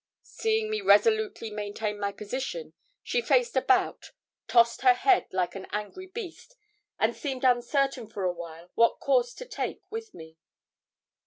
Seeing 0.23 0.71
me 0.71 0.81
resolutely 0.81 1.51
maintain 1.51 1.99
my 1.99 2.11
position, 2.11 2.73
she 3.03 3.21
faced 3.21 3.55
about, 3.55 4.13
tossed 4.47 4.81
her 4.81 4.95
head, 4.95 5.27
like 5.31 5.53
an 5.53 5.67
angry 5.71 6.07
beast, 6.07 6.55
and 6.97 7.15
seemed 7.15 7.43
uncertain 7.43 8.09
for 8.09 8.23
a 8.23 8.33
while 8.33 8.71
what 8.73 8.99
course 8.99 9.35
to 9.35 9.45
take 9.45 9.83
with 9.91 10.15
me. 10.15 10.37